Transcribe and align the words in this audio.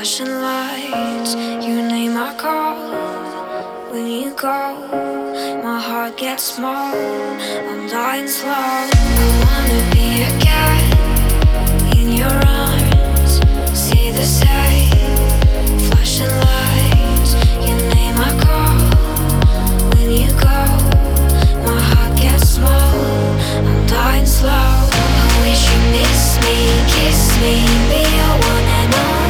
flashing 0.00 0.40
lights. 0.40 1.34
Your 1.34 1.82
name 1.86 2.16
I 2.16 2.34
call 2.34 2.74
when 3.92 4.06
you 4.06 4.32
go. 4.34 4.88
My 5.62 5.78
heart 5.78 6.16
gets 6.16 6.42
small, 6.42 6.94
I'm 7.70 7.86
dying 7.86 8.26
slow. 8.26 8.50
I 8.50 8.88
wanna 9.44 9.82
be 9.92 10.22
a 10.22 10.32
cat 10.40 11.96
in 11.98 12.14
your 12.20 12.38
arms, 12.62 13.32
see 13.78 14.10
the 14.10 14.24
sight, 14.24 14.88
flashing 15.88 16.34
lights. 16.48 17.32
Your 17.68 17.80
name 17.94 18.16
I 18.28 18.32
call 18.46 18.80
when 19.92 20.08
you 20.20 20.30
go. 20.48 20.60
My 21.68 21.80
heart 21.90 22.16
gets 22.16 22.48
small, 22.56 22.94
I'm 23.68 23.86
dying 23.86 24.24
slow 24.24 24.50
I 24.50 25.36
wish 25.44 25.62
you 25.70 25.80
miss 25.96 26.24
me, 26.44 26.56
kiss 26.94 27.20
me, 27.42 27.54
be 27.90 28.00
your 28.16 28.34
one 28.48 28.68
and 28.80 28.94
only. 28.94 29.29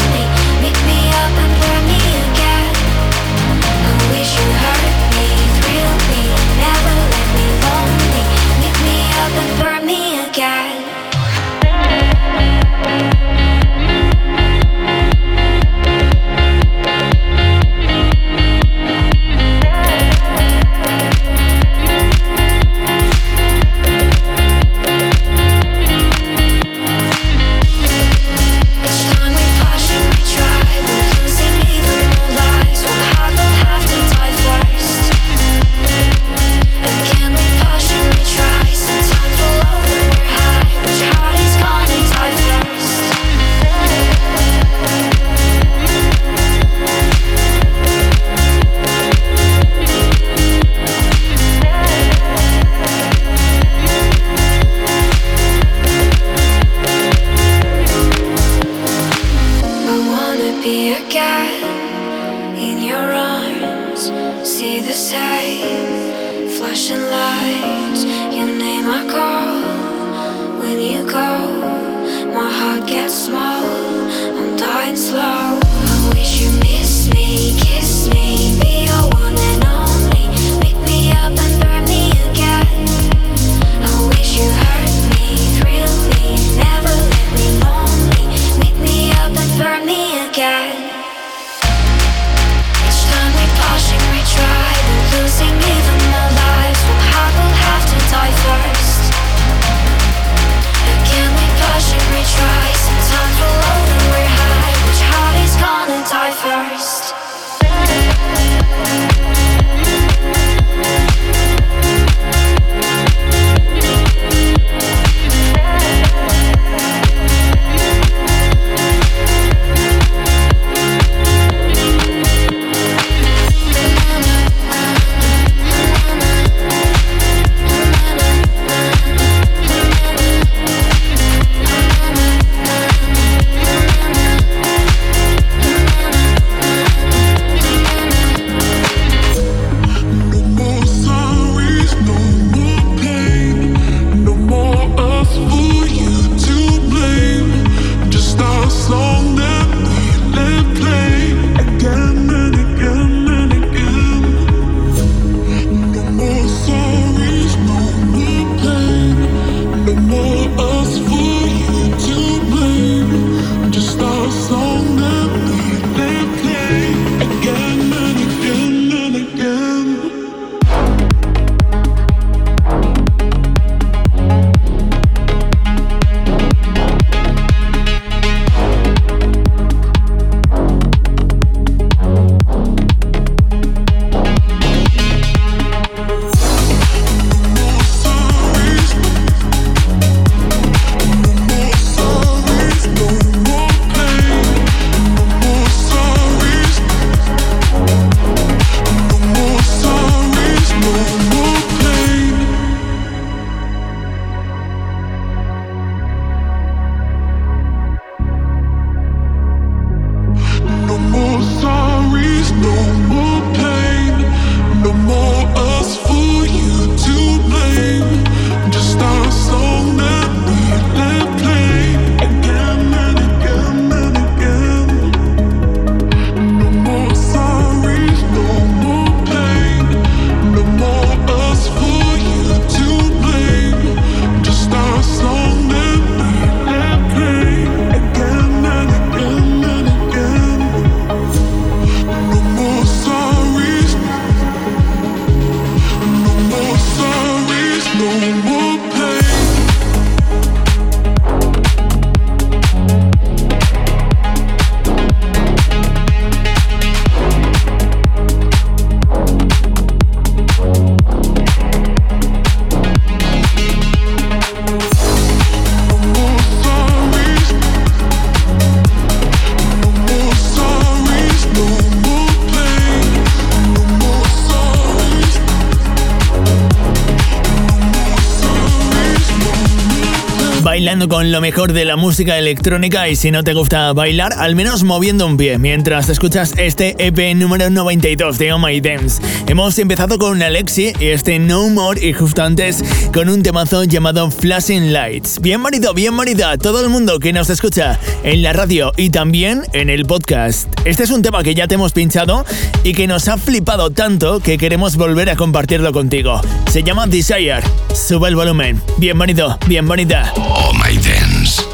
Mejor 281.41 281.73
de 281.73 281.85
la 281.85 281.97
música 281.97 282.39
electrónica 282.39 283.09
y 283.09 283.17
si 283.17 283.31
no 283.31 283.43
te 283.43 283.55
gusta 283.55 283.93
bailar, 283.93 284.35
al 284.35 284.55
menos 284.55 284.85
moviendo 284.85 285.27
un 285.27 285.37
pie 285.37 285.59
mientras 285.59 286.09
escuchas 286.09 286.53
este 286.59 286.95
EP 286.99 287.35
número 287.35 287.71
92 287.71 288.39
de 288.39 288.53
Oh 288.53 288.59
My 288.59 288.81
Dance. 288.81 289.23
Hemos 289.47 289.79
empezado 289.79 290.19
con 290.19 290.43
Alexi 290.43 290.93
y 291.01 291.07
este 291.07 291.39
No 291.39 291.69
More 291.71 292.07
y 292.07 292.13
justo 292.13 292.43
antes 292.43 292.85
con 293.13 293.29
un 293.29 293.43
temazo 293.43 293.85
llamado 293.85 294.31
Flashing 294.31 294.93
Lights. 294.93 295.41
Bienvenido, 295.41 295.95
bienvenido 295.95 296.47
a 296.47 296.59
todo 296.59 296.83
el 296.83 296.91
mundo 296.91 297.19
que 297.19 297.33
nos 297.33 297.49
escucha 297.49 297.99
en 298.23 298.43
la 298.43 298.53
radio 298.53 298.93
y 298.97 299.11
también 299.11 299.63
en 299.73 299.89
el 299.89 300.05
podcast. 300.07 300.69
Este 300.85 301.03
es 301.03 301.11
un 301.11 301.21
tema 301.21 301.43
que 301.43 301.55
ya 301.55 301.69
te 301.69 301.75
hemos 301.75 301.93
pinchado 301.93 302.44
y 302.85 302.94
que 302.94 303.06
nos 303.06 303.29
ha 303.29 303.37
flipado 303.37 303.91
tanto 303.91 304.41
que 304.41 304.56
queremos 304.56 304.97
volver 304.97 305.29
a 305.29 305.37
compartirlo 305.37 305.93
contigo. 305.93 306.41
Se 306.71 306.82
llama 306.82 307.06
Desire. 307.06 307.61
Sube 307.94 308.29
el 308.29 308.37
volumen. 308.37 308.81
Bienvenido, 308.97 309.59
bienvenida. 309.67 310.32
Oh 310.37 310.73
My 310.73 310.97
Dance. 310.97 311.69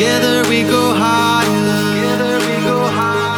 Together 0.00 0.48
we 0.48 0.62
go 0.62 0.94
higher. 0.94 1.44
Together 1.92 2.38
we 2.46 2.54
go 2.64 2.76
higher. 2.96 3.28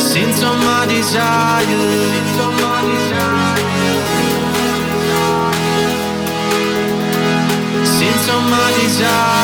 Since 0.00 0.42
all 0.42 0.56
my 0.56 0.86
desire. 0.86 1.66
Since 2.08 2.38
all 2.40 2.52
my 2.64 2.80
desire. 2.88 3.60
Since 7.98 8.24
all 8.30 8.44
my 8.48 8.68
desire. 8.80 9.41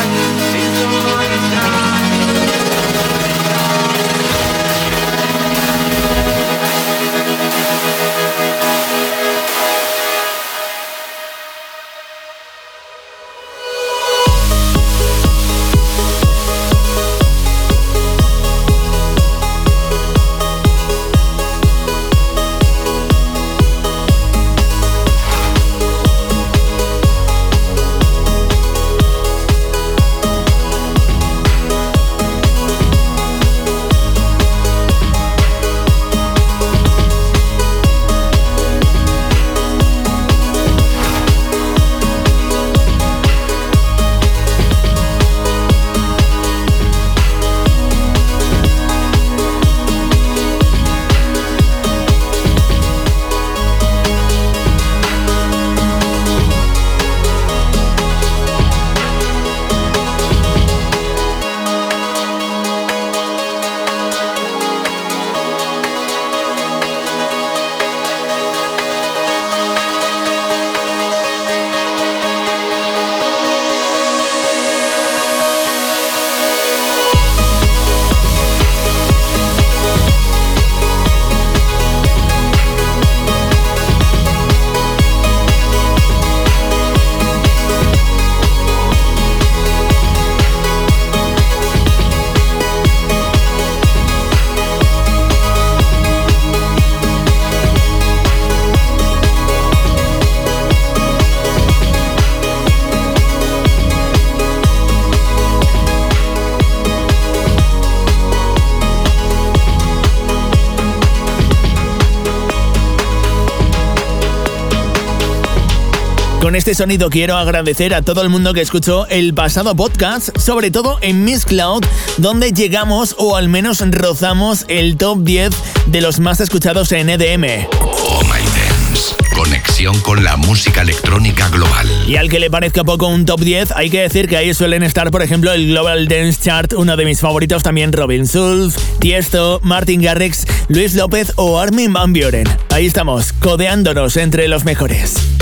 Este 116.59 116.75
sonido 116.75 117.09
quiero 117.09 117.37
agradecer 117.37 117.95
a 117.95 118.03
todo 118.03 118.21
el 118.23 118.31
mundo 118.31 118.53
que 118.53 118.61
escuchó 118.61 119.07
el 119.07 119.33
pasado 119.33 119.77
podcast, 119.77 120.37
sobre 120.37 120.73
todo 120.73 120.99
en 121.03 121.25
Miss 121.25 121.45
Cloud, 121.45 121.85
donde 122.17 122.51
llegamos 122.51 123.15
o 123.17 123.37
al 123.37 123.49
menos 123.49 123.81
rozamos 123.93 124.65
el 124.67 124.97
top 124.97 125.23
10 125.23 125.51
de 125.87 126.01
los 126.01 126.19
más 126.19 126.41
escuchados 126.41 126.91
en 126.91 127.11
EDM. 127.11 127.69
Oh 127.81 128.23
my 128.25 128.41
dance. 128.41 129.15
Conexión 129.37 130.01
con 130.01 130.25
la 130.25 130.37
música 130.37 130.83
electrónica 130.83 131.49
global. 131.49 131.89
Y 132.09 132.17
al 132.17 132.29
que 132.29 132.41
le 132.41 132.51
parezca 132.51 132.83
poco 132.83 133.07
un 133.07 133.25
top 133.25 133.39
10, 133.39 133.71
hay 133.77 133.89
que 133.89 134.01
decir 134.01 134.29
que 134.29 134.37
ahí 134.37 134.53
suelen 134.53 134.83
estar, 134.83 135.13
por 135.13 135.23
ejemplo, 135.23 135.53
el 135.53 135.69
Global 135.69 136.09
Dance 136.09 136.41
Chart, 136.43 136.73
uno 136.73 136.97
de 136.97 137.05
mis 137.05 137.21
favoritos 137.21 137.63
también, 137.63 137.93
Robin 137.93 138.27
Schulz, 138.27 138.75
Tiesto, 138.99 139.61
Martin 139.63 140.03
Garrix, 140.03 140.45
Luis 140.67 140.97
López 140.97 141.35
o 141.37 141.61
Armin 141.61 141.93
Van 141.93 142.13
Buren. 142.13 142.49
Ahí 142.71 142.87
estamos, 142.87 143.33
codeándonos 143.33 144.17
entre 144.17 144.49
los 144.49 144.65
mejores. 144.65 145.38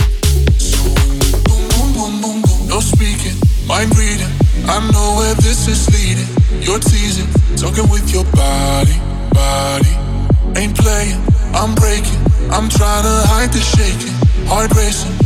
Mind 3.66 3.90
reading. 3.99 4.32
I 4.66 4.80
know 4.92 5.16
where 5.18 5.35
this 5.35 5.68
is 5.68 5.90
leading. 5.90 6.30
You're 6.62 6.78
teasing, 6.78 7.28
talking 7.56 7.90
with 7.90 8.12
your 8.12 8.25
body, 8.32 8.96
body. 9.35 9.92
Ain't 10.58 10.76
playing, 10.76 11.20
I'm 11.52 11.75
breaking. 11.75 12.20
I'm 12.50 12.68
trying 12.68 13.02
to 13.02 13.16
hide 13.26 13.52
the 13.52 13.61
shaking, 13.61 14.14
heart 14.46 14.73
racing 14.75 15.16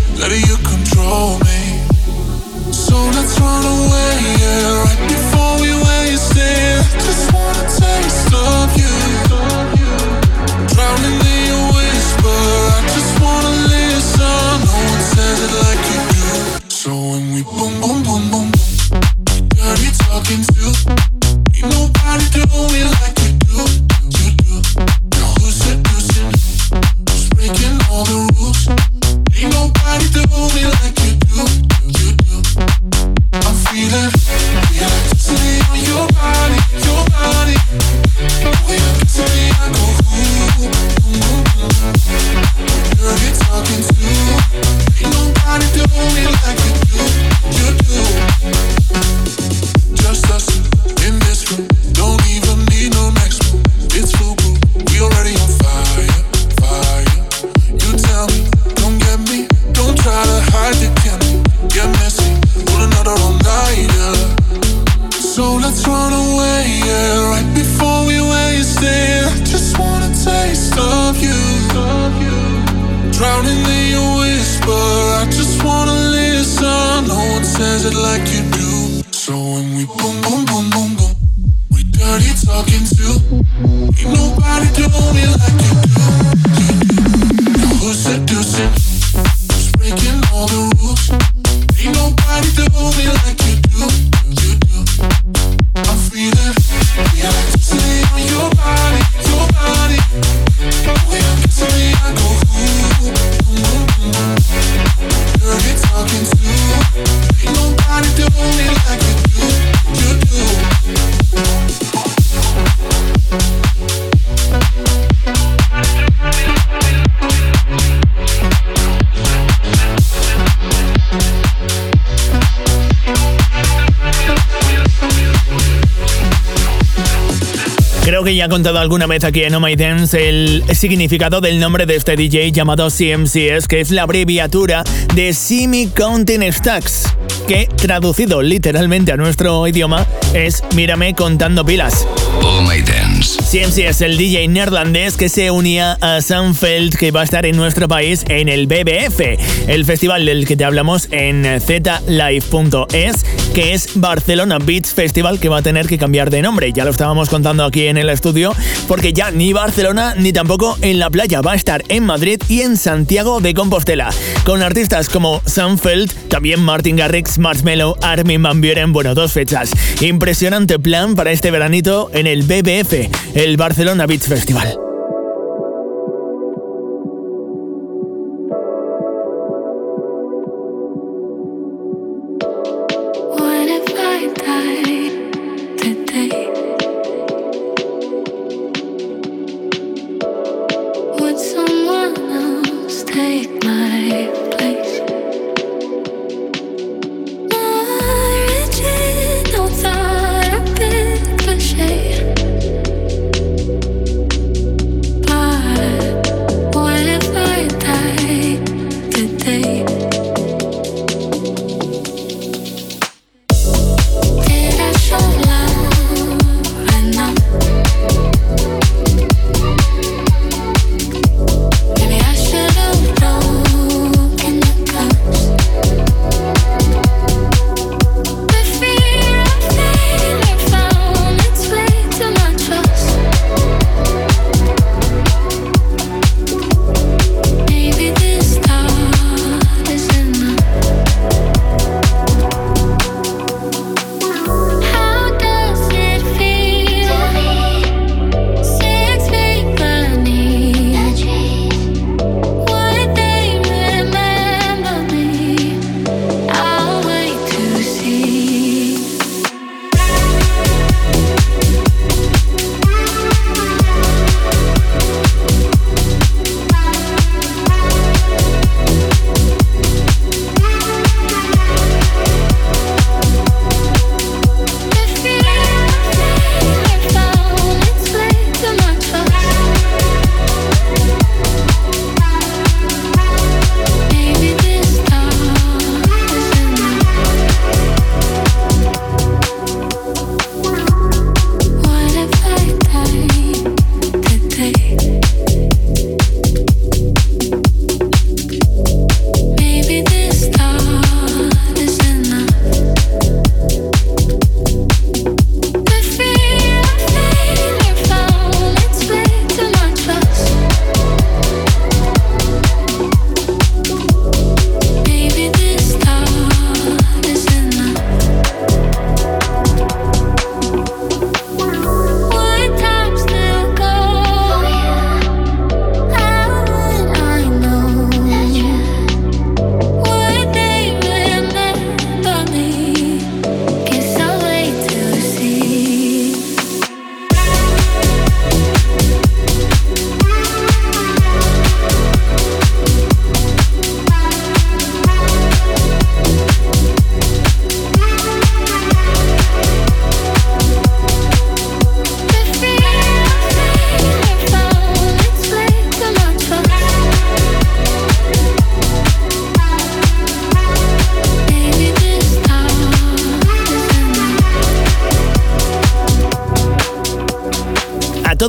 ya 128.34 128.46
he 128.46 128.49
contado 128.49 128.78
alguna 128.78 129.06
vez 129.06 129.25
aquí 129.25 129.42
en 129.42 129.54
Oh 129.54 129.60
My 129.60 129.76
Dance 129.76 130.28
el 130.28 130.64
significado 130.75 131.40
del 131.40 131.58
nombre 131.58 131.87
de 131.87 131.96
este 131.96 132.16
DJ 132.16 132.52
llamado 132.52 132.88
CMCS, 132.88 133.66
que 133.66 133.80
es 133.80 133.90
la 133.90 134.02
abreviatura 134.02 134.84
de 135.14 135.32
Simi 135.32 135.88
Counting 135.88 136.52
Stacks, 136.52 137.04
que 137.49 137.66
traducido 137.76 138.42
literalmente 138.42 139.12
a 139.12 139.16
nuestro 139.16 139.66
idioma 139.66 140.06
es 140.34 140.62
Mírame 140.75 141.14
contando 141.14 141.64
pilas. 141.64 142.06
Oh 142.42 142.62
My 142.62 142.80
Dance. 142.82 143.39
CMC 143.50 143.78
es 143.78 144.00
el 144.00 144.16
DJ 144.16 144.47
neerlandés 144.47 145.16
que 145.16 145.28
se 145.28 145.50
unía 145.50 145.99
a 146.00 146.21
Sunfeld 146.21 146.97
que 146.97 147.11
va 147.11 147.23
a 147.23 147.25
estar 147.25 147.45
en 147.45 147.57
nuestro 147.57 147.88
país 147.88 148.25
en 148.28 148.49
el 148.49 148.69
BBF, 148.69 149.21
el 149.66 149.85
festival 149.85 150.25
del 150.25 150.47
que 150.47 150.57
te 150.57 150.64
hablamos 150.64 151.09
en 151.11 151.45
zlive.es, 151.61 153.25
que 153.52 153.75
es 153.75 153.88
Barcelona 153.97 154.59
Beats 154.61 154.95
Festival 154.95 155.40
que 155.40 155.49
va 155.49 155.59
a 155.59 155.62
tener 155.62 155.88
que 155.88 155.99
cambiar 155.99 156.30
de 156.30 156.42
nombre. 156.42 156.73
Ya 156.73 156.85
lo 156.85 156.92
estábamos 156.92 157.28
contando 157.28 157.64
aquí 157.64 157.88
en 157.88 157.97
el 157.97 158.09
estudio 158.11 158.54
porque 158.87 159.12
ya 159.12 159.33
ni 159.33 159.52
Barcelona 159.52 160.14
ni 160.16 160.33
tampoco 160.33 160.78
en 160.80 161.00
la 161.00 161.11
playa 161.11 161.40
va 161.40 161.54
a 161.54 161.57
estar 161.57 161.83
en 161.88 162.04
Madrid 162.04 162.40
y 162.49 162.61
en 162.61 162.76
Santiago 162.76 163.40
de 163.40 163.52
Compostela, 163.54 164.11
con 164.45 164.62
artistas 164.62 165.09
como 165.09 165.42
Sunfeld, 165.45 166.28
también 166.28 166.61
Martin 166.61 166.95
Garrix, 166.95 167.38
Marshmello, 167.38 167.97
Armin 168.00 168.45
Van 168.45 168.61
Buren, 168.61 168.92
bueno, 168.92 169.16
dos 169.16 169.33
fechas. 169.33 169.73
Impresionante 170.00 170.78
plan 170.78 171.16
para 171.16 171.33
este 171.33 171.50
veranito 171.50 172.12
en 172.14 172.28
el 172.28 172.45
BBF, 172.45 173.11
el 173.44 173.56
Barcelona 173.56 174.06
Beach 174.06 174.26
Festival. 174.28 174.89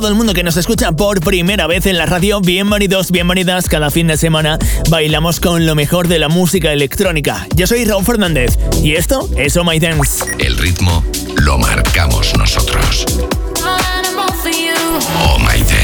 Todo 0.02 0.10
el 0.10 0.16
mundo 0.16 0.34
que 0.34 0.42
nos 0.42 0.56
escucha 0.56 0.90
por 0.90 1.20
primera 1.20 1.68
vez 1.68 1.86
en 1.86 1.96
la 1.96 2.06
radio, 2.06 2.40
bienvenidos, 2.40 3.12
bienvenidas. 3.12 3.68
Cada 3.68 3.88
fin 3.88 4.08
de 4.08 4.16
semana 4.16 4.58
bailamos 4.90 5.38
con 5.38 5.64
lo 5.64 5.76
mejor 5.76 6.08
de 6.08 6.18
la 6.18 6.28
música 6.28 6.72
electrónica. 6.72 7.46
Yo 7.54 7.68
soy 7.68 7.84
Raúl 7.84 8.04
Fernández 8.04 8.58
y 8.82 8.96
esto 8.96 9.28
es 9.36 9.56
Oh 9.56 9.62
My 9.62 9.78
Dance. 9.78 10.24
El 10.40 10.58
ritmo 10.58 11.04
lo 11.36 11.56
marcamos 11.56 12.36
nosotros. 12.36 13.06
Oh 15.24 15.38
My 15.38 15.60
Dance. 15.60 15.81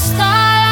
star 0.00 0.69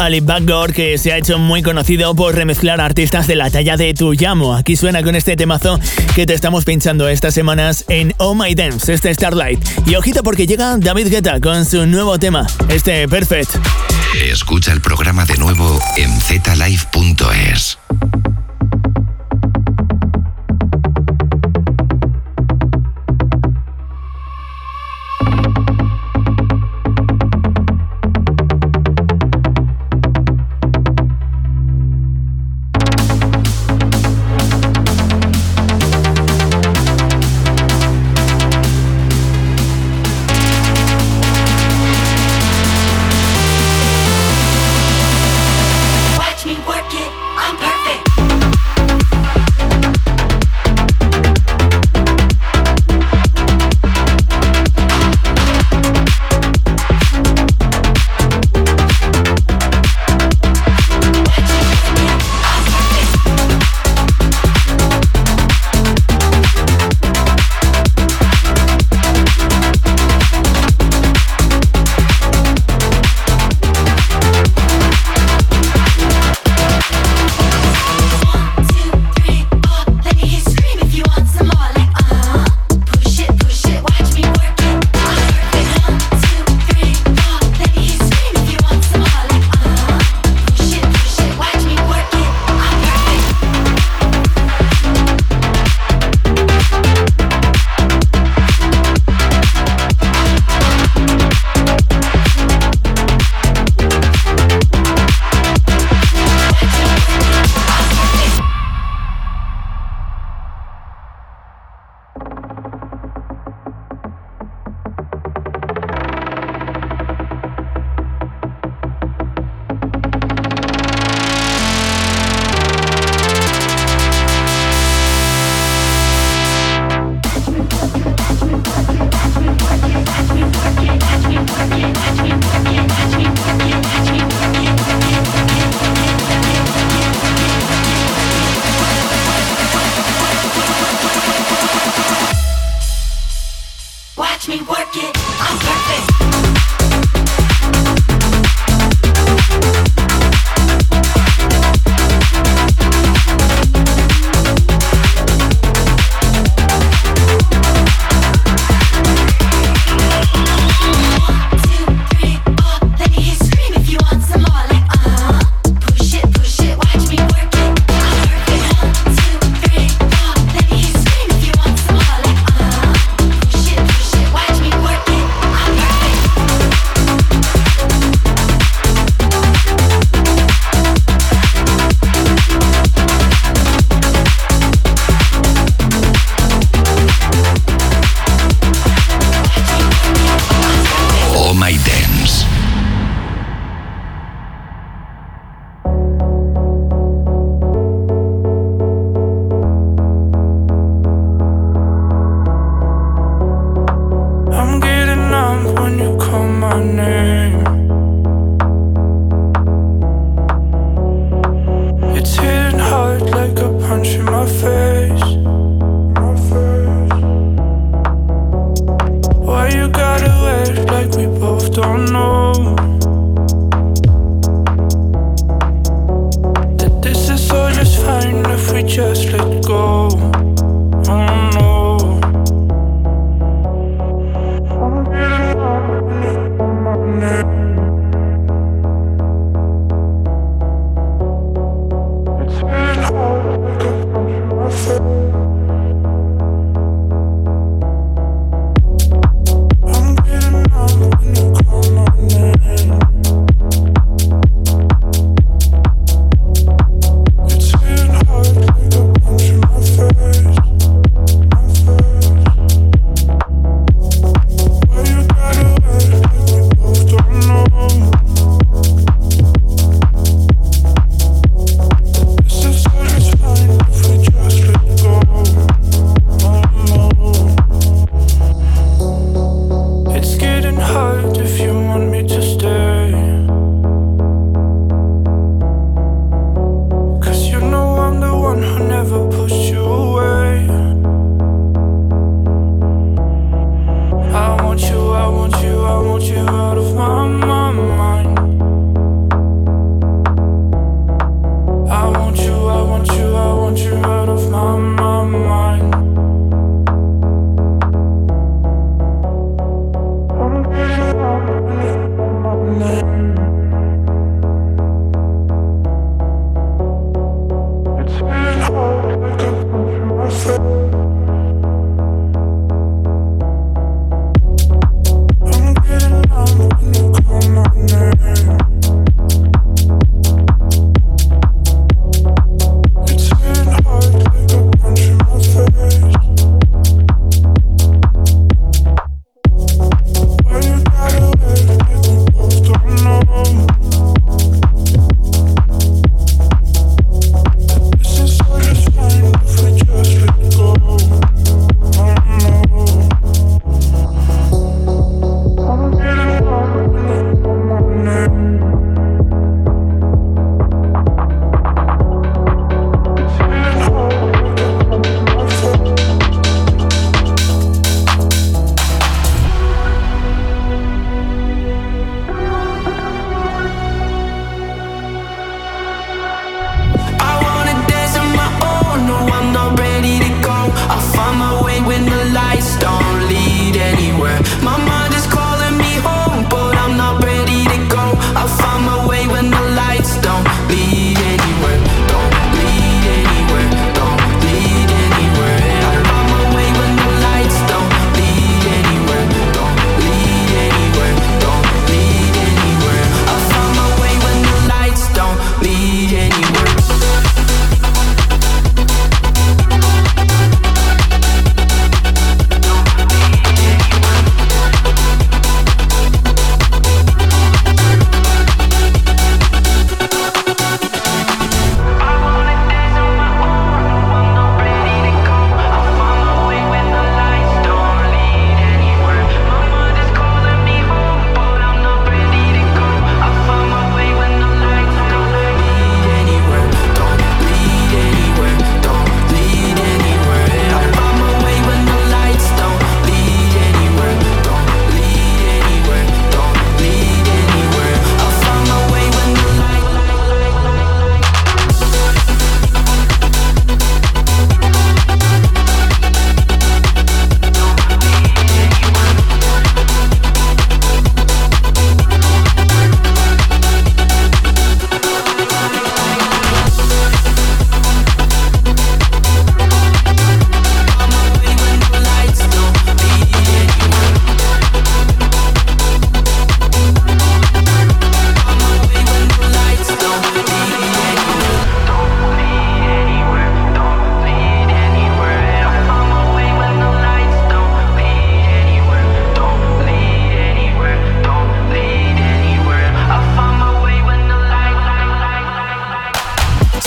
Ali 0.00 0.20
Backdoor 0.20 0.72
que 0.72 0.96
se 0.96 1.12
ha 1.12 1.18
hecho 1.18 1.38
muy 1.38 1.62
conocido 1.62 2.14
por 2.14 2.34
remezclar 2.34 2.80
artistas 2.80 3.26
de 3.26 3.36
la 3.36 3.50
talla 3.50 3.76
de 3.76 3.92
Tuyamo. 3.92 4.54
Aquí 4.54 4.74
suena 4.74 5.02
con 5.02 5.14
este 5.14 5.36
temazo 5.36 5.78
que 6.14 6.24
te 6.24 6.32
estamos 6.32 6.64
pinchando 6.64 7.06
estas 7.06 7.34
semanas 7.34 7.84
en 7.88 8.14
Oh 8.16 8.34
My 8.34 8.54
Dance, 8.54 8.92
este 8.94 9.12
Starlight. 9.12 9.62
Y 9.86 9.96
ojito 9.96 10.22
porque 10.22 10.46
llega 10.46 10.78
David 10.78 11.08
Guetta 11.08 11.38
con 11.38 11.66
su 11.66 11.84
nuevo 11.84 12.18
tema, 12.18 12.46
este 12.70 13.06
Perfect. 13.08 13.50
Escucha 14.14 14.72
el 14.72 14.80
programa 14.80 15.26
de 15.26 15.36
nuevo 15.36 15.78
en 15.96 16.10
zlive.es. 16.20 17.49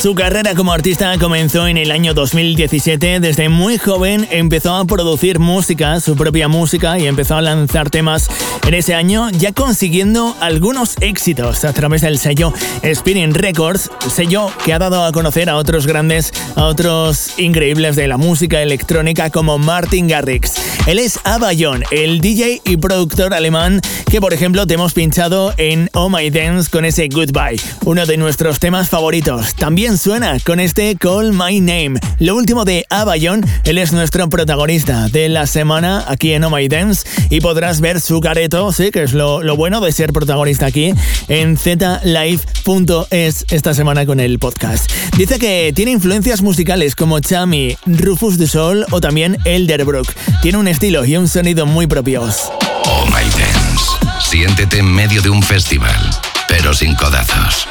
Su 0.03 0.15
carrera 0.15 0.53
como 0.53 0.73
artista 0.73 1.17
comenzó 1.17 1.65
en 1.65 1.77
el 1.77 1.89
año 1.89 2.13
2017. 2.13 3.21
Desde 3.21 3.47
muy 3.47 3.77
joven 3.77 4.27
empezó 4.31 4.75
a 4.75 4.83
producir 4.83 5.39
música, 5.39 6.01
su 6.01 6.17
propia 6.17 6.49
música, 6.49 6.99
y 6.99 7.07
empezó 7.07 7.37
a 7.37 7.41
lanzar 7.41 7.89
temas 7.89 8.27
en 8.67 8.73
ese 8.73 8.95
año, 8.95 9.29
ya 9.29 9.53
consiguiendo 9.53 10.35
algunos 10.41 10.95
éxitos 10.99 11.63
a 11.63 11.71
través 11.71 12.01
del 12.01 12.19
sello 12.19 12.53
Spinning 12.83 13.33
Records, 13.33 13.89
sello 14.13 14.51
que 14.65 14.73
ha 14.73 14.79
dado 14.79 15.05
a 15.05 15.13
conocer 15.13 15.49
a 15.49 15.55
otros 15.55 15.87
grandes, 15.87 16.33
a 16.57 16.65
otros 16.65 17.39
increíbles 17.39 17.95
de 17.95 18.09
la 18.09 18.17
música 18.17 18.61
electrónica 18.61 19.29
como 19.29 19.57
Martin 19.57 20.09
Garrix. 20.09 20.55
Él 20.85 20.99
es 20.99 21.17
Abayon, 21.23 21.85
el 21.91 22.19
DJ 22.19 22.61
y 22.65 22.75
productor 22.75 23.33
alemán 23.33 23.79
que 24.13 24.21
por 24.21 24.33
ejemplo 24.33 24.67
te 24.67 24.75
hemos 24.75 24.93
pinchado 24.93 25.53
en 25.57 25.89
Oh 25.93 26.09
My 26.09 26.29
Dance 26.29 26.69
con 26.69 26.85
ese 26.85 27.07
Goodbye, 27.07 27.59
uno 27.85 28.05
de 28.05 28.17
nuestros 28.17 28.59
temas 28.59 28.89
favoritos. 28.89 29.55
También 29.55 29.92
suena 29.97 30.37
con 30.39 30.59
este 30.59 30.95
Call 30.95 31.33
My 31.33 31.59
Name. 31.59 31.99
Lo 32.19 32.35
último 32.35 32.65
de 32.65 32.85
Abayon, 32.89 33.45
él 33.63 33.77
es 33.77 33.91
nuestro 33.93 34.29
protagonista 34.29 35.07
de 35.09 35.29
la 35.29 35.47
semana 35.47 36.05
aquí 36.07 36.33
en 36.33 36.43
Oh 36.43 36.49
My 36.49 36.67
Dance 36.67 37.07
y 37.29 37.41
podrás 37.41 37.81
ver 37.81 38.01
su 38.01 38.19
careto, 38.19 38.71
sí, 38.71 38.91
que 38.91 39.03
es 39.03 39.13
lo, 39.13 39.41
bueno 39.55 39.81
de 39.81 39.91
ser 39.91 40.13
protagonista 40.13 40.65
aquí 40.65 40.93
en 41.27 41.57
zlive.es 41.57 43.45
esta 43.49 43.73
semana 43.73 44.05
con 44.05 44.19
el 44.19 44.39
podcast. 44.39 44.91
Dice 45.17 45.39
que 45.39 45.71
tiene 45.75 45.91
influencias 45.91 46.41
musicales 46.41 46.95
como 46.95 47.19
Chami, 47.19 47.77
Rufus 47.85 48.37
du 48.37 48.47
Sol 48.47 48.85
o 48.91 49.01
también 49.01 49.37
Elderbrook. 49.45 50.11
Tiene 50.41 50.57
un 50.57 50.67
estilo 50.67 51.05
y 51.05 51.17
un 51.17 51.27
sonido 51.27 51.65
muy 51.65 51.87
propios. 51.87 52.51
Oh 52.85 53.05
My 53.07 53.23
Dance. 53.23 53.85
Siéntete 54.19 54.79
en 54.79 54.91
medio 54.91 55.21
de 55.21 55.29
un 55.29 55.43
festival, 55.43 56.09
pero 56.47 56.73
sin 56.73 56.95
codazos. 56.95 57.67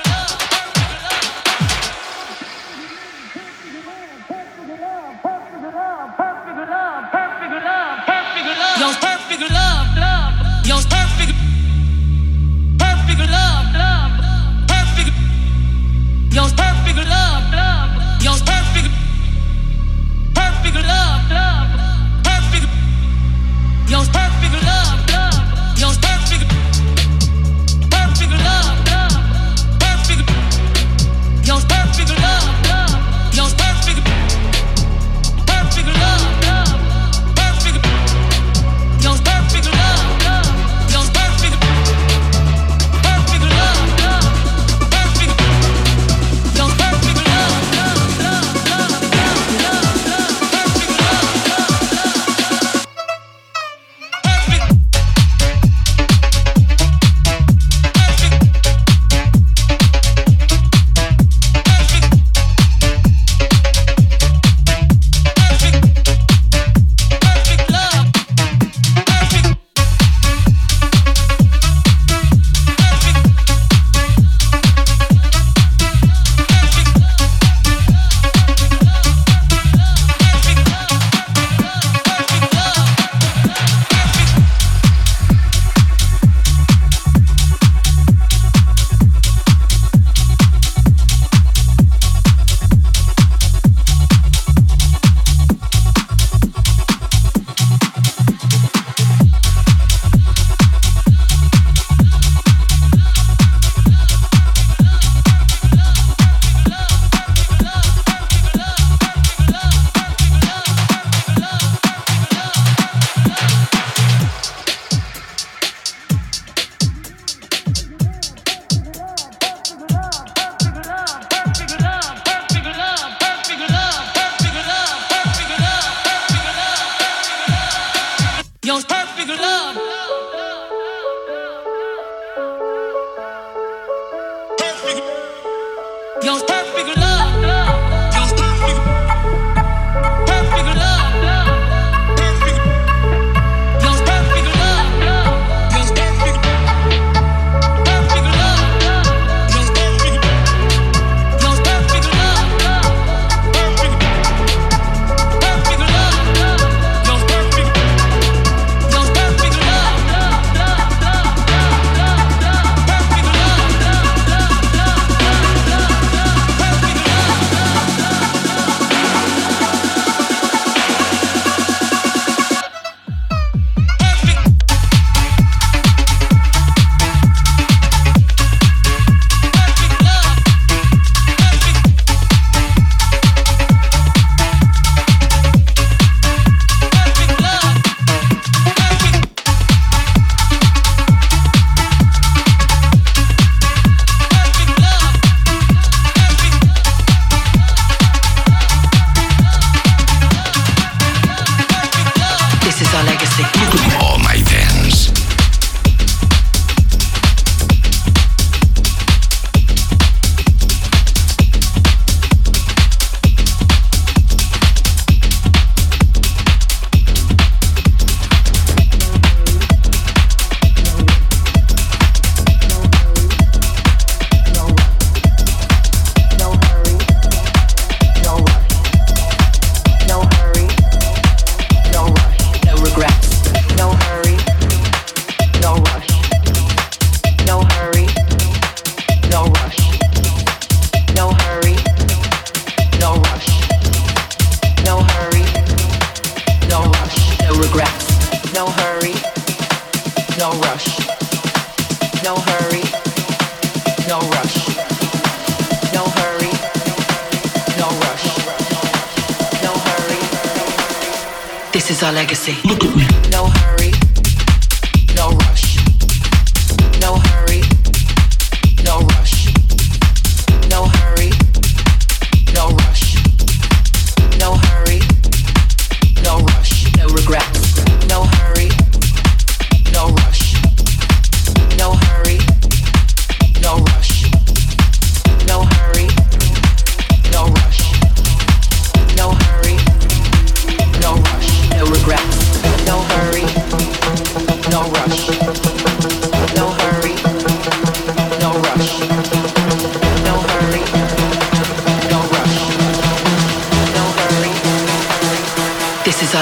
This 202.72 202.88
is 202.88 202.94
our 202.94 203.04
legacy. 203.04 204.11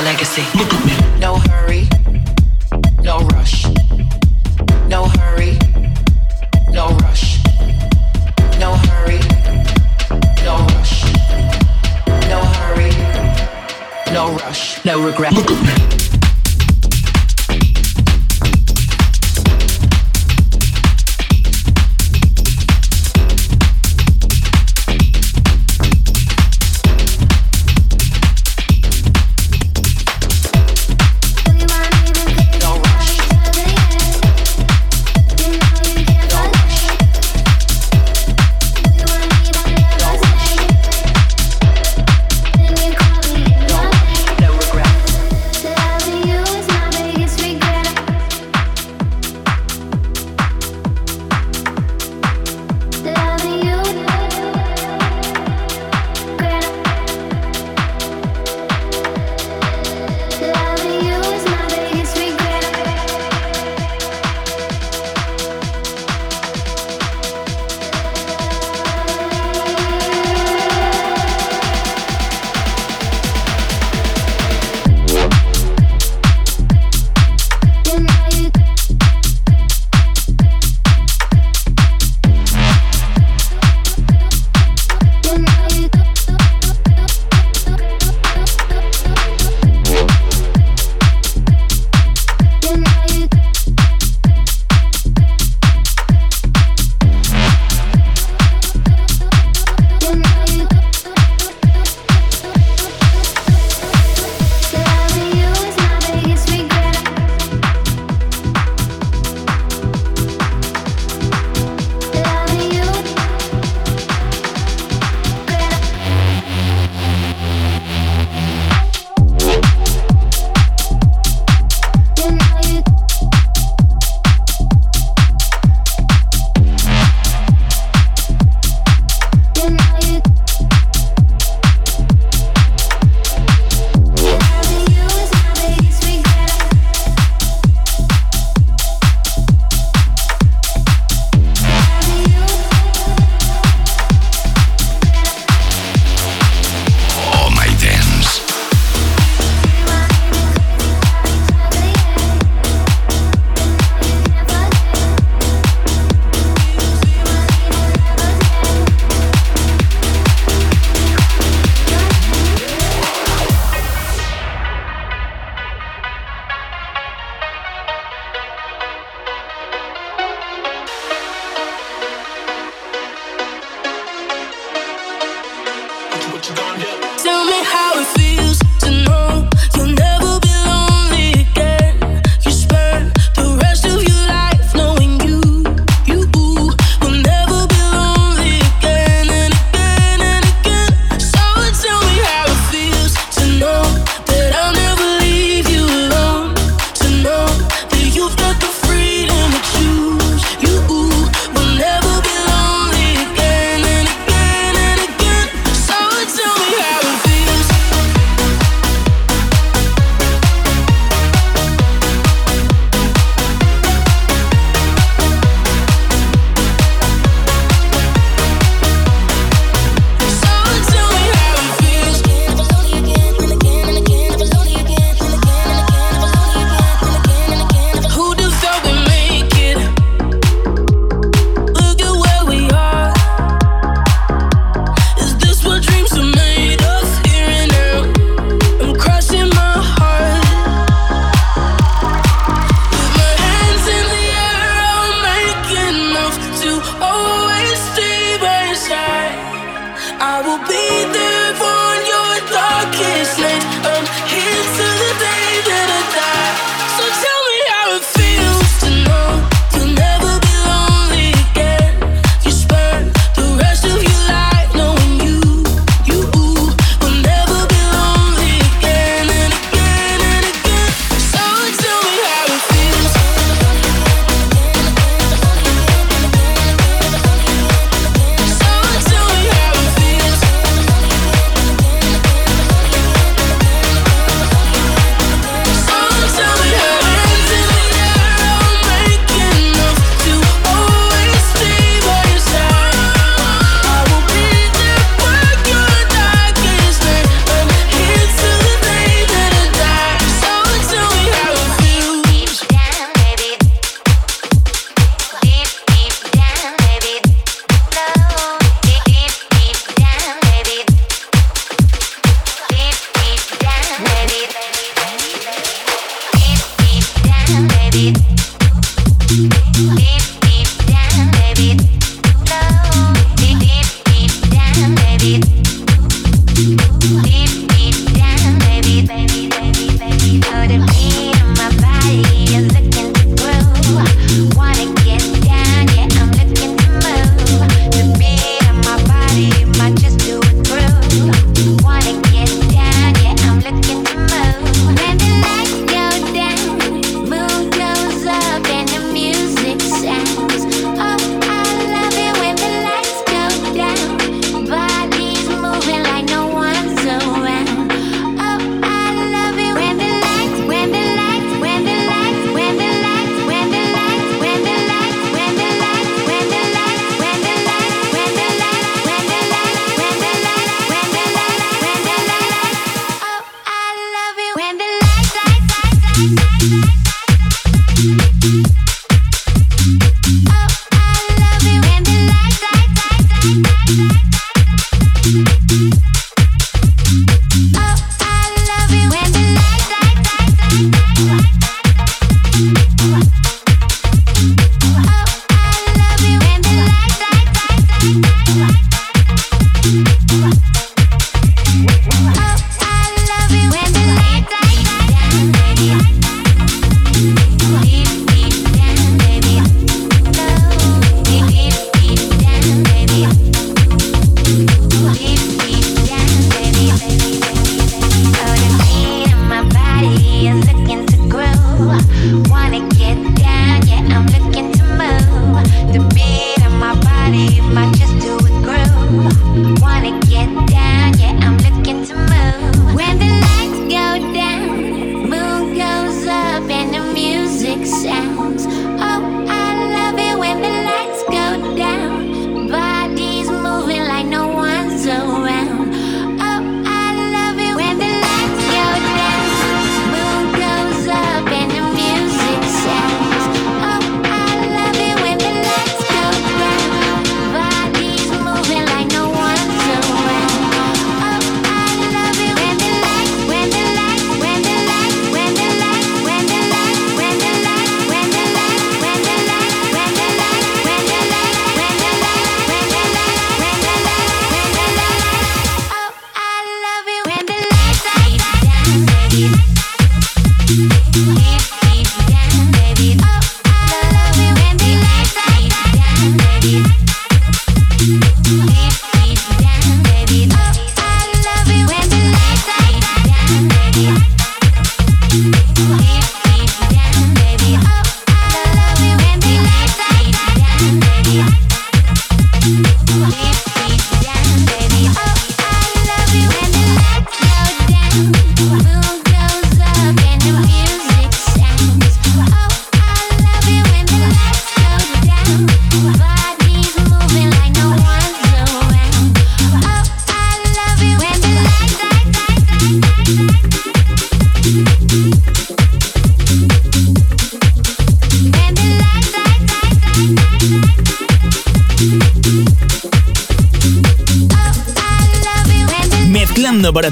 Legacy. 0.02 0.42
Look 0.58 0.72
at 0.72 0.84
me. 0.84 1.18
No 1.18 1.36
hurry, 1.36 1.59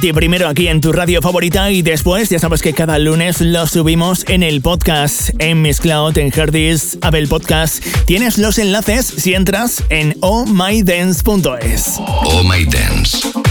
ti 0.00 0.12
primero 0.12 0.48
aquí 0.48 0.68
en 0.68 0.80
tu 0.80 0.92
radio 0.92 1.20
favorita 1.22 1.70
y 1.70 1.82
después 1.82 2.28
ya 2.28 2.38
sabes 2.38 2.62
que 2.62 2.72
cada 2.72 2.98
lunes 2.98 3.40
lo 3.40 3.66
subimos 3.66 4.24
en 4.28 4.42
el 4.42 4.60
podcast, 4.60 5.30
en 5.38 5.62
Miss 5.62 5.80
Cloud, 5.80 6.18
en 6.18 6.32
Herdis, 6.32 6.98
Abel 7.00 7.26
Podcast. 7.26 7.82
Tienes 8.04 8.38
los 8.38 8.58
enlaces 8.58 9.06
si 9.06 9.34
entras 9.34 9.82
en 9.88 10.16
ohmydance.es. 10.20 11.94
Oh 11.98 12.42
My 12.44 12.64
Dance. 12.64 13.47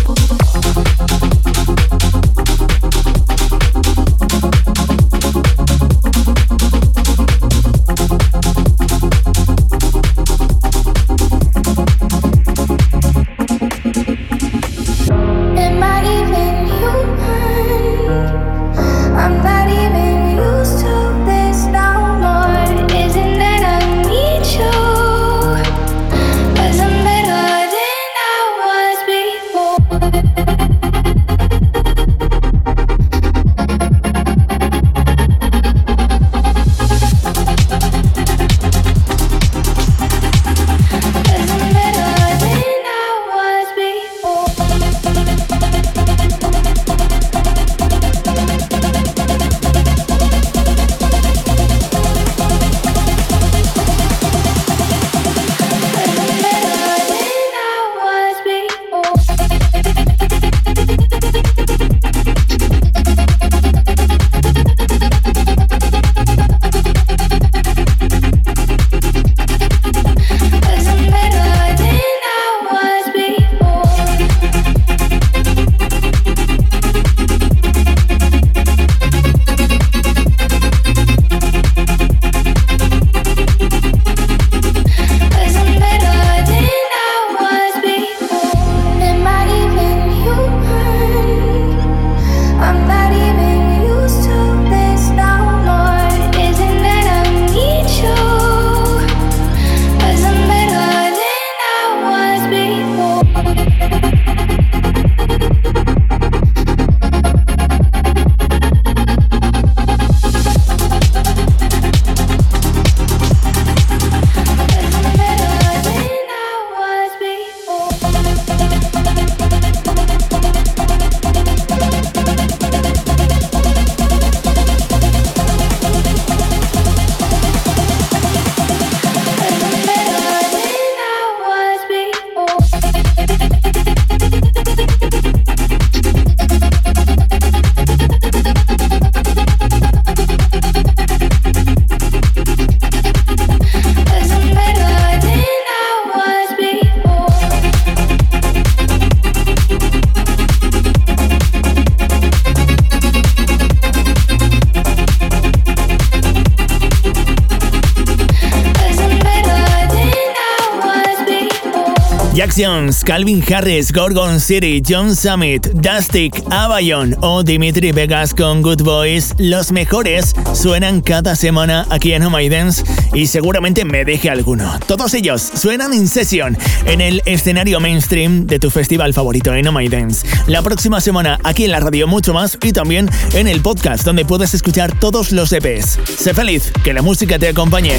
Jacksons, 162.58 163.04
Calvin 163.04 163.44
Harris, 163.44 163.92
Gorgon 163.92 164.40
City, 164.40 164.82
John 164.82 165.16
Summit, 165.16 165.68
Dustic, 165.74 166.44
Avalon 166.50 167.16
o 167.22 167.44
Dimitri 167.44 167.92
Vegas 167.92 168.34
con 168.34 168.64
Good 168.64 168.82
Boys, 168.82 169.36
los 169.38 169.72
mejores 169.72 170.34
suenan 170.56 171.02
cada 171.02 171.36
semana 171.36 171.86
aquí 171.92 172.14
en 172.14 172.32
My 172.32 172.50
Dance 172.50 172.84
y 173.14 173.28
seguramente 173.28 173.86
me 173.86 174.04
deje 174.04 174.32
alguno. 174.32 174.80
Todos 174.88 175.14
ellos 175.14 175.42
suenan 175.42 175.94
en 175.94 176.08
sesión 176.08 176.58
en 176.86 177.00
el 177.00 177.22
escenario 177.26 177.80
mainstream 177.80 178.48
de 178.48 178.58
tu 178.58 178.72
festival 178.72 179.14
favorito 179.14 179.54
en 179.54 179.72
My 179.72 179.88
Dance. 179.88 180.26
La 180.48 180.64
próxima 180.64 181.00
semana 181.00 181.38
aquí 181.44 181.66
en 181.66 181.72
la 181.72 181.80
radio 181.80 182.08
mucho 182.08 182.34
más 182.34 182.58
y 182.64 182.72
también 182.74 183.08
en 183.34 183.48
el 183.48 183.62
podcast 183.62 184.04
donde 184.04 184.26
puedes 184.26 184.56
escuchar 184.56 184.98
todos 185.00 185.32
los 185.32 185.54
EPs. 185.54 186.00
Sé 186.18 186.34
feliz, 186.34 186.72
que 186.84 186.94
la 186.94 187.04
música 187.04 187.38
te 187.38 187.50
acompañe. 187.50 187.98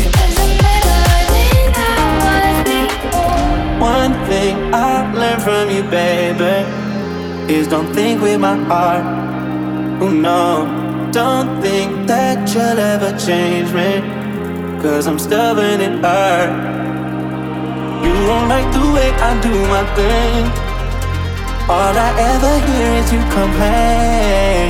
Learned 5.29 5.43
from 5.43 5.71
you, 5.71 5.83
baby, 5.91 6.57
is 7.53 7.69
don't 7.69 7.93
think 7.95 8.23
with 8.23 8.41
my 8.41 8.57
heart. 8.71 9.05
Oh 10.03 10.11
no, 10.11 11.11
don't 11.13 11.61
think 11.61 12.07
that 12.07 12.49
you'll 12.55 12.79
ever 12.95 13.11
change 13.19 13.73
me. 13.73 13.91
Cause 14.83 15.07
I'm 15.07 15.19
stubborn 15.19 15.81
and 15.81 16.05
heart. 16.05 16.51
You 18.05 18.15
don't 18.31 18.49
like 18.49 18.69
the 18.73 18.87
way 18.95 19.11
I 19.29 19.31
do 19.47 19.55
my 19.75 19.85
thing. 19.99 20.45
All 21.69 21.95
I 22.07 22.11
ever 22.33 22.55
hear 22.67 22.91
is 23.01 23.09
you 23.13 23.23
complain. 23.37 24.69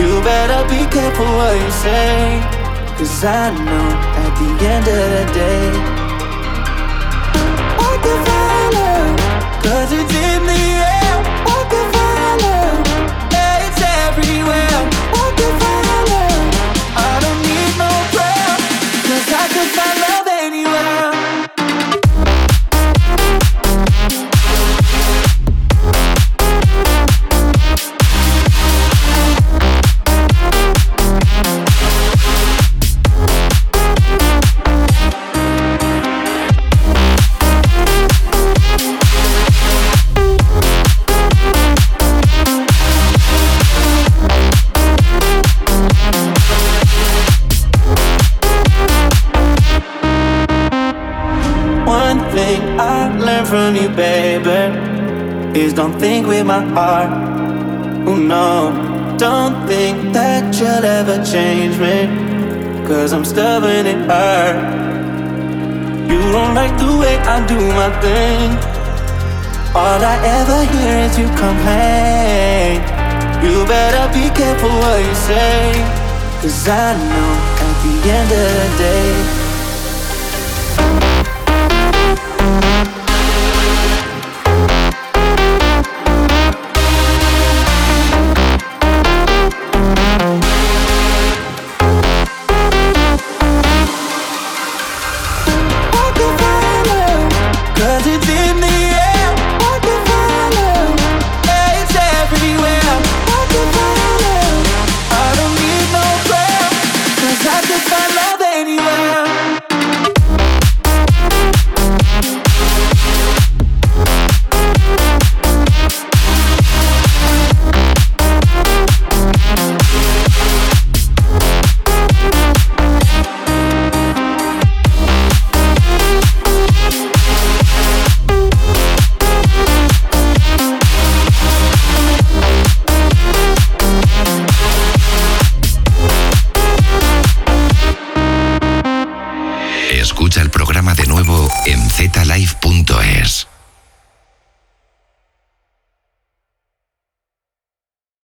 You 0.00 0.10
better 0.22 0.62
be 0.72 0.80
careful 0.94 1.30
what 1.38 1.54
you 1.62 1.70
say. 1.84 2.40
Cause 2.96 3.24
I 3.24 3.50
know 3.66 3.88
at 4.24 4.32
the 4.38 4.50
end 4.72 4.86
of 4.86 5.06
the 5.14 5.24
day. 5.34 5.99
Cause 9.62 9.92
it 9.92 10.08
did 10.08 10.29
is 55.56 55.72
don't 55.72 55.98
think 55.98 56.26
with 56.26 56.46
my 56.46 56.62
heart. 56.74 57.10
Oh 58.06 58.16
no, 58.16 59.16
don't 59.18 59.66
think 59.66 60.12
that 60.12 60.54
you'll 60.58 60.84
ever 60.84 61.24
change 61.24 61.76
me. 61.78 62.06
Cause 62.86 63.12
I'm 63.12 63.24
stubborn 63.24 63.86
at 63.86 64.00
heart. 64.10 64.56
You 66.10 66.20
don't 66.32 66.54
like 66.54 66.76
the 66.78 66.96
way 66.98 67.16
I 67.18 67.46
do 67.46 67.58
my 67.80 67.90
thing. 68.00 68.50
All 69.74 70.00
I 70.02 70.16
ever 70.38 70.60
hear 70.72 70.96
is 71.06 71.18
you 71.18 71.28
complain. 71.38 72.82
You 73.44 73.64
better 73.66 74.06
be 74.12 74.28
careful 74.34 74.68
what 74.68 74.98
you 75.04 75.14
say. 75.14 75.72
Cause 76.42 76.68
I 76.68 76.94
know 76.94 77.32
at 77.66 77.74
the 77.82 78.10
end 78.10 78.30
of 78.32 78.48
the 78.58 78.78
day. 78.78 79.39